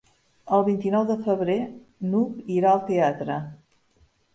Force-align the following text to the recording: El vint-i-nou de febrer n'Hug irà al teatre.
El 0.57 0.65
vint-i-nou 0.69 1.05
de 1.11 1.19
febrer 1.29 1.59
n'Hug 2.11 2.51
irà 2.59 2.77
al 2.77 2.87
teatre. 2.93 3.41